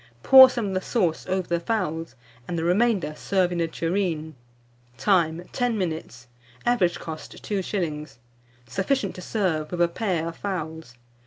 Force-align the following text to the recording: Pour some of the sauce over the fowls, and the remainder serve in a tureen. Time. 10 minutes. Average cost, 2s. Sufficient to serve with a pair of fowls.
Pour 0.23 0.49
some 0.49 0.69
of 0.69 0.73
the 0.73 0.81
sauce 0.81 1.27
over 1.27 1.47
the 1.47 1.59
fowls, 1.59 2.15
and 2.47 2.57
the 2.57 2.63
remainder 2.63 3.13
serve 3.15 3.51
in 3.51 3.61
a 3.61 3.67
tureen. 3.67 4.33
Time. 4.97 5.47
10 5.51 5.77
minutes. 5.77 6.25
Average 6.65 6.99
cost, 6.99 7.33
2s. 7.43 8.17
Sufficient 8.65 9.13
to 9.13 9.21
serve 9.21 9.69
with 9.69 9.79
a 9.79 9.87
pair 9.87 10.27
of 10.29 10.37
fowls. 10.37 10.97